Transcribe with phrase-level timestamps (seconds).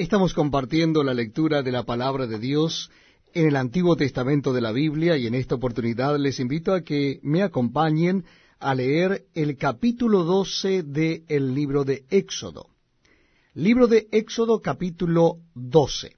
[0.00, 2.90] Estamos compartiendo la lectura de la palabra de Dios
[3.34, 7.20] en el Antiguo Testamento de la Biblia y en esta oportunidad les invito a que
[7.22, 8.24] me acompañen
[8.60, 12.70] a leer el capítulo 12 del libro de Éxodo.
[13.52, 16.16] Libro de Éxodo capítulo 12.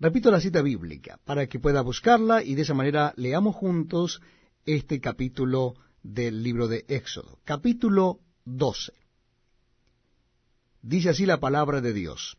[0.00, 4.20] Repito la cita bíblica para que pueda buscarla y de esa manera leamos juntos
[4.64, 7.38] este capítulo del libro de Éxodo.
[7.44, 9.05] Capítulo 12.
[10.86, 12.36] Dice así la palabra de Dios.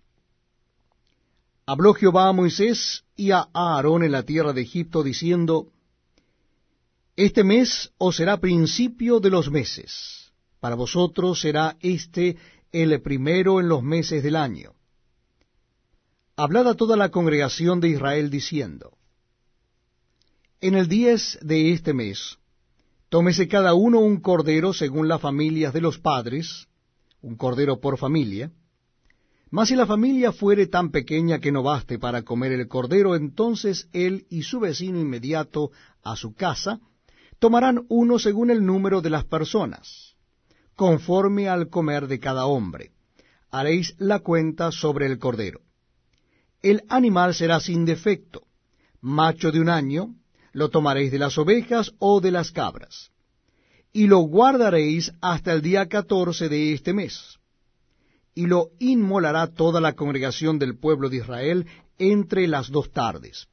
[1.66, 5.68] Habló Jehová a Moisés y a Aarón en la tierra de Egipto, diciendo,
[7.18, 10.32] Este mes os será principio de los meses,
[10.62, 12.38] para vosotros será este
[12.72, 14.72] el primero en los meses del año.
[16.38, 18.98] Hablad a toda la congregación de Israel, diciendo,
[20.62, 22.38] En el diez de este mes,
[23.10, 26.70] tómese cada uno un cordero según las familias de los padres,
[27.22, 28.52] un cordero por familia.
[29.50, 33.88] Mas si la familia fuere tan pequeña que no baste para comer el cordero, entonces
[33.94, 35.72] él y su vecino inmediato
[36.04, 36.80] a su casa
[37.40, 40.16] tomarán uno según el número de las personas,
[40.76, 42.92] conforme al comer de cada hombre.
[43.50, 45.62] Haréis la cuenta sobre el cordero.
[46.62, 48.44] El animal será sin defecto,
[49.00, 50.16] macho de un año,
[50.52, 53.12] lo tomaréis de las ovejas o de las cabras
[53.98, 57.40] y lo guardaréis hasta el día catorce de este mes.
[58.36, 61.66] Y lo inmolará toda la congregación del pueblo de Israel
[61.98, 63.48] entre las dos tardes.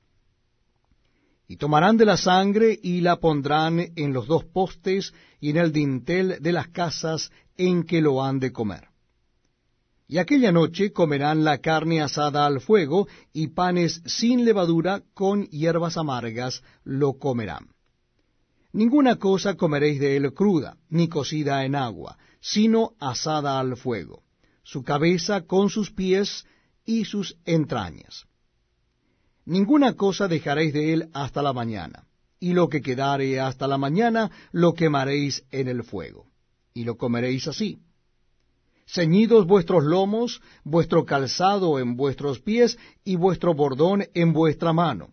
[1.48, 5.73] Y tomarán de la sangre y la pondrán en los dos postes y en el
[5.73, 8.89] dintel de las casas en que lo han de comer.
[10.06, 15.97] Y aquella noche comerán la carne asada al fuego y panes sin levadura con hierbas
[15.97, 17.73] amargas lo comerán.
[18.75, 24.25] Ninguna cosa comeréis de él cruda, ni cocida en agua, sino asada al fuego,
[24.64, 26.44] su cabeza con sus pies
[26.84, 28.25] y sus entrañas.
[29.45, 32.08] Ninguna cosa dejaréis de él hasta la mañana,
[32.41, 36.27] y lo que quedare hasta la mañana lo quemaréis en el fuego,
[36.74, 37.79] y lo comeréis así.
[38.89, 45.11] Ceñidos vuestros lomos, vuestro calzado en vuestros pies, y vuestro bordón en vuestra mano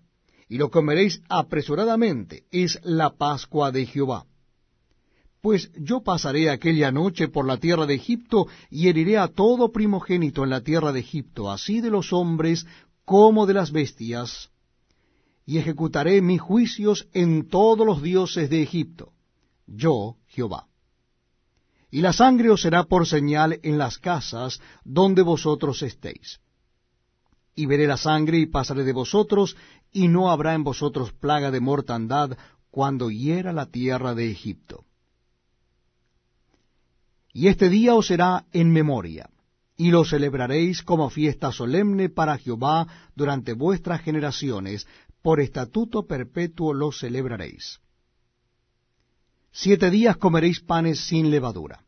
[0.51, 4.25] y lo comeréis apresuradamente, es la Pascua de Jehová.
[5.39, 10.44] Pues yo pasaré aquella noche por la tierra de Egipto y heriré a todo primogénito
[10.44, 12.67] en la tierra de Egipto, así de los hombres
[13.06, 14.50] como de las bestias,
[15.45, 19.13] y ejecutaré mis juicios en todos los dioses de Egipto,
[19.68, 20.68] yo Jehová.
[21.89, 26.41] Y la sangre os será por señal en las casas donde vosotros estéis.
[27.56, 29.57] Y veré la sangre y pasaré de vosotros,
[29.91, 32.38] y no habrá en vosotros plaga de mortandad
[32.69, 34.85] cuando hiera la tierra de Egipto.
[37.34, 39.29] Y este día os será en memoria,
[39.78, 44.88] y lo celebraréis como fiesta solemne para Jehová durante vuestras generaciones,
[45.22, 47.79] por estatuto perpetuo lo celebraréis.
[49.51, 51.83] Siete días comeréis panes sin levadura.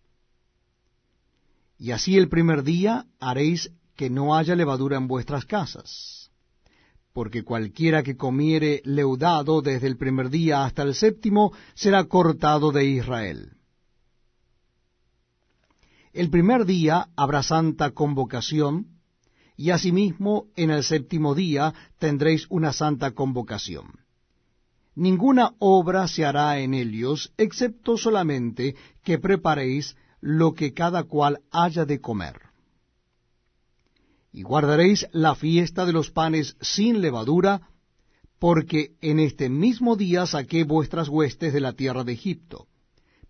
[1.78, 6.24] Y así el primer día haréis que no haya levadura en vuestras casas
[7.14, 12.86] porque cualquiera que comiere leudado desde el primer día hasta el séptimo será cortado de
[12.86, 13.52] Israel.
[16.12, 18.88] El primer día habrá santa convocación,
[19.56, 24.00] y asimismo en el séptimo día tendréis una santa convocación.
[24.96, 31.86] Ninguna obra se hará en ellos, excepto solamente que preparéis lo que cada cual haya
[31.86, 32.53] de comer
[34.34, 37.70] y guardaréis la fiesta de los panes sin levadura,
[38.40, 42.68] porque en este mismo día saqué vuestras huestes de la tierra de Egipto.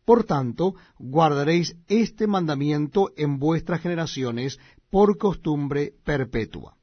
[0.06, 4.60] Por tanto, guardaréis este mandamiento en vuestras generaciones
[4.90, 6.78] por costumbre perpetua.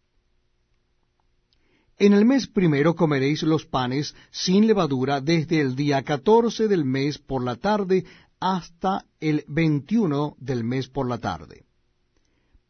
[1.99, 7.19] En el mes primero comeréis los panes sin levadura desde el día catorce del mes
[7.19, 8.05] por la tarde
[8.39, 11.65] hasta el veintiuno del mes por la tarde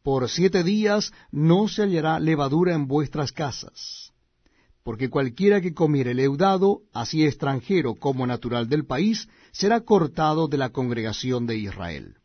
[0.03, 4.13] por siete días no se hallará levadura en vuestras casas.
[4.83, 10.71] Porque cualquiera que comiere leudado, así extranjero como natural del país, será cortado de la
[10.71, 12.17] congregación de Israel.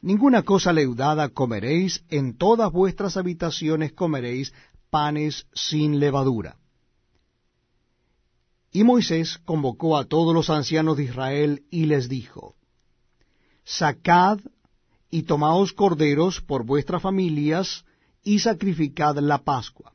[0.00, 4.52] Ninguna cosa leudada comeréis, en todas vuestras habitaciones comeréis
[4.90, 6.56] panes sin levadura.
[8.72, 12.56] Y Moisés convocó a todos los ancianos de Israel y les dijo,
[13.64, 14.40] Sacad
[15.12, 17.84] y tomaos corderos por vuestras familias,
[18.24, 19.92] y sacrificad la Pascua.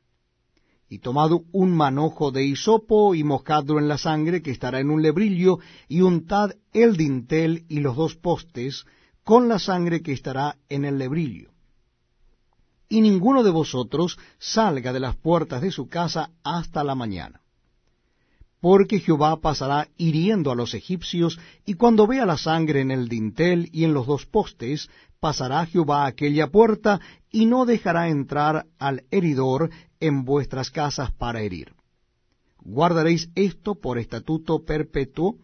[0.88, 5.02] Y tomad un manojo de hisopo, y mojadlo en la sangre que estará en un
[5.02, 5.58] lebrillo,
[5.90, 8.86] y untad el dintel y los dos postes
[9.24, 11.50] con la sangre que estará en el lebrillo.
[12.90, 17.42] y ninguno de vosotros salga de las puertas de su casa hasta la mañana.
[18.59, 23.69] Porque Jehová pasará hiriendo a los egipcios, y cuando vea la sangre en el dintel
[23.71, 24.89] y en los dos postes,
[25.19, 27.00] pasará Jehová aquella puerta,
[27.31, 29.69] y no dejará entrar al heridor
[30.00, 31.74] en vuestras casas para herir.
[32.59, 35.38] Guardaréis esto por estatuto perpetuo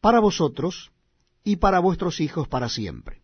[0.00, 0.90] para vosotros
[1.44, 3.22] y para vuestros hijos para siempre.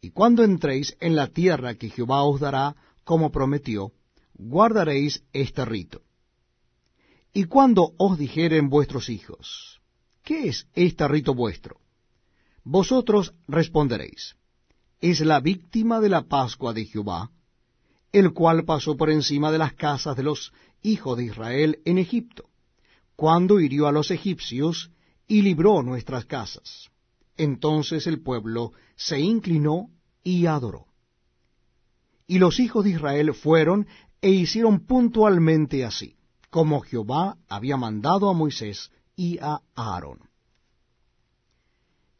[0.00, 3.92] Y cuando entréis en la tierra que Jehová os dará, como prometió,
[4.34, 6.03] guardaréis este rito.
[7.36, 9.80] Y cuando os dijeren vuestros hijos,
[10.22, 11.80] ¿qué es este rito vuestro?
[12.62, 14.36] Vosotros responderéis,
[15.00, 17.32] es la víctima de la Pascua de Jehová,
[18.12, 22.50] el cual pasó por encima de las casas de los hijos de Israel en Egipto,
[23.16, 24.92] cuando hirió a los egipcios
[25.26, 26.92] y libró nuestras casas.
[27.36, 29.90] Entonces el pueblo se inclinó
[30.22, 30.86] y adoró.
[32.28, 33.88] Y los hijos de Israel fueron
[34.20, 36.16] e hicieron puntualmente así,
[36.54, 40.20] como Jehová había mandado a Moisés y a Aarón.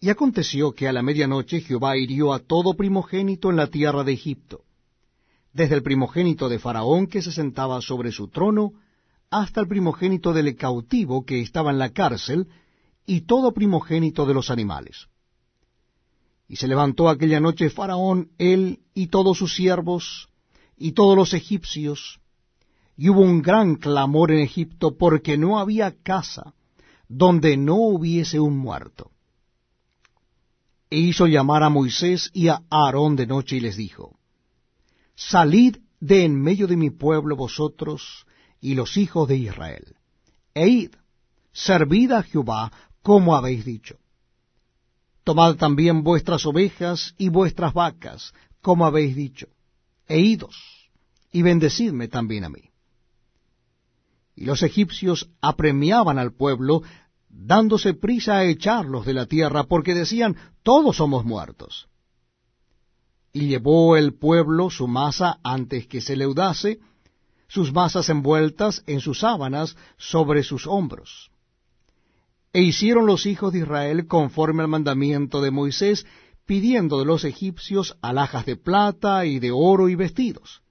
[0.00, 4.12] Y aconteció que a la medianoche Jehová hirió a todo primogénito en la tierra de
[4.12, 4.64] Egipto,
[5.52, 8.72] desde el primogénito de Faraón que se sentaba sobre su trono,
[9.30, 12.48] hasta el primogénito del cautivo que estaba en la cárcel,
[13.06, 15.06] y todo primogénito de los animales.
[16.48, 20.28] Y se levantó aquella noche Faraón, él y todos sus siervos,
[20.76, 22.18] y todos los egipcios,
[22.96, 26.54] y hubo un gran clamor en Egipto porque no había casa
[27.08, 29.10] donde no hubiese un muerto
[30.94, 34.16] e hizo llamar a Moisés y a Aarón de noche y les dijo,
[35.16, 38.26] Salid de en medio de mi pueblo vosotros
[38.60, 39.96] y los hijos de Israel,
[40.54, 40.90] e id,
[41.52, 42.70] servid a Jehová
[43.02, 43.96] como habéis dicho.
[45.24, 49.48] Tomad también vuestras ovejas y vuestras vacas, como habéis dicho,
[50.06, 50.56] e idos,
[51.32, 52.70] y bendecidme también a mí.
[54.36, 56.82] Y los egipcios apremiaban al pueblo
[57.28, 61.88] dándose prisa a echarlos de la tierra, porque decían, todos somos muertos.
[63.32, 66.78] Y llevó el pueblo su masa antes que se leudase,
[67.48, 71.30] sus masas envueltas en sus sábanas sobre sus hombros.
[72.52, 76.06] E hicieron los hijos de Israel conforme al mandamiento de Moisés,
[76.46, 80.63] pidiendo de los egipcios alhajas de plata y de oro y vestidos.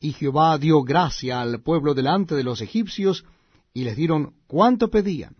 [0.00, 3.24] Y Jehová dio gracia al pueblo delante de los egipcios,
[3.72, 5.36] y les dieron cuanto pedían.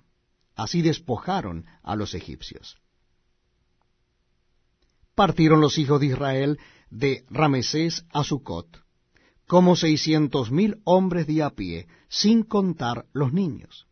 [0.54, 2.78] Así despojaron a los egipcios.
[5.14, 6.58] Partieron los hijos de Israel
[6.90, 8.84] de Ramesés a Sucot,
[9.46, 13.86] como seiscientos mil hombres de a pie, sin contar los niños.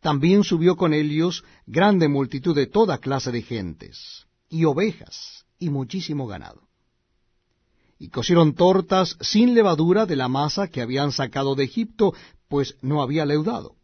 [0.00, 6.26] También subió con ellos grande multitud de toda clase de gentes, y ovejas, y muchísimo
[6.26, 6.69] ganado.
[8.02, 12.14] Y cocieron tortas sin levadura de la masa que habían sacado de Egipto,
[12.48, 13.76] pues no había leudado.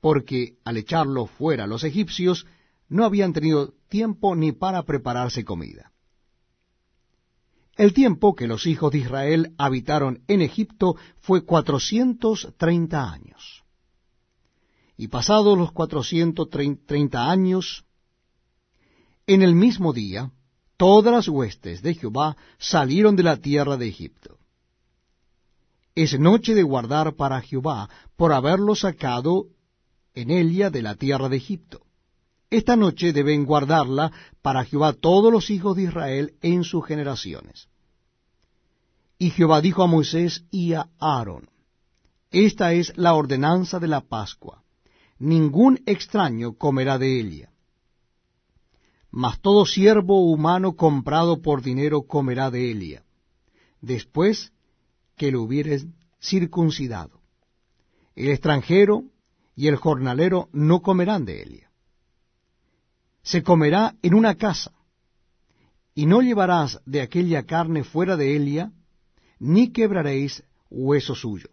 [0.00, 2.46] Porque al echarlo fuera los egipcios,
[2.88, 5.92] no habían tenido tiempo ni para prepararse comida.
[7.76, 13.64] El tiempo que los hijos de Israel habitaron en Egipto fue cuatrocientos treinta años.
[14.96, 17.84] Y pasados los cuatrocientos treinta años,
[19.26, 20.32] en el mismo día,
[20.78, 24.38] todas las huestes de Jehová salieron de la tierra de Egipto
[26.02, 29.46] es noche de guardar para Jehová, por haberlo sacado
[30.14, 31.80] en ella de la tierra de Egipto.
[32.50, 37.68] Esta noche deben guardarla para Jehová todos los hijos de Israel en sus generaciones.
[39.18, 41.50] Y Jehová dijo a Moisés y a Aarón,
[42.30, 44.62] Esta es la ordenanza de la Pascua,
[45.18, 47.50] ningún extraño comerá de ella.
[49.10, 53.04] Mas todo siervo humano comprado por dinero comerá de ella.
[53.80, 54.52] Después
[55.16, 55.86] que lo hubieres
[56.20, 57.20] circuncidado.
[58.14, 59.04] El extranjero
[59.54, 61.70] y el jornalero no comerán de ella.
[63.22, 64.72] Se comerá en una casa,
[65.94, 68.70] y no llevarás de aquella carne fuera de ella,
[69.38, 71.48] ni quebraréis hueso suyo.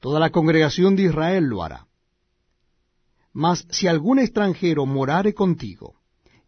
[0.00, 1.86] Toda la congregación de Israel lo hará.
[3.42, 5.96] Mas si algún extranjero morare contigo,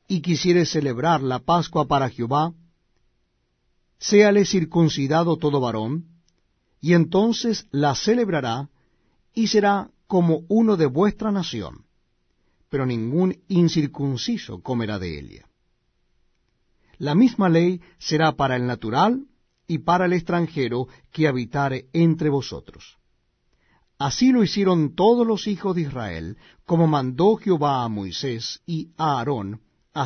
[0.07, 2.55] y quisiere celebrar la Pascua para Jehová,
[3.99, 6.07] séale circuncidado todo varón,
[6.81, 8.71] y entonces la celebrará,
[9.35, 11.85] y será como uno de vuestra nación,
[12.71, 15.47] pero ningún incircunciso comerá de ella.
[16.97, 19.27] La misma ley será para el natural
[19.67, 22.97] y para el extranjero que habitare entre vosotros.
[23.99, 29.19] Así lo hicieron todos los hijos de Israel, como mandó Jehová a Moisés y a
[29.19, 29.61] Aarón,